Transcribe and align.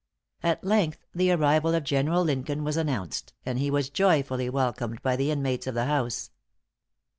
At 0.41 0.63
length 0.63 1.05
the 1.13 1.29
arrival 1.31 1.75
of 1.75 1.83
General 1.83 2.23
Lincoln 2.23 2.63
was 2.63 2.75
announced; 2.75 3.33
and 3.45 3.59
he 3.59 3.69
was 3.69 3.91
joyfully 3.91 4.49
welcomed 4.49 4.99
by 5.03 5.15
the 5.15 5.29
inmates 5.29 5.67
of 5.67 5.75
the 5.75 5.85
house. 5.85 6.31